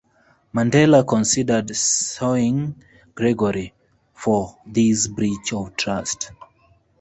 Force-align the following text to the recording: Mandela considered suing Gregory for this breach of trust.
Mandela 0.55 1.05
considered 1.07 1.75
suing 1.75 2.83
Gregory 3.13 3.71
for 4.15 4.57
this 4.65 5.05
breach 5.05 5.53
of 5.53 5.75
trust. 5.75 6.31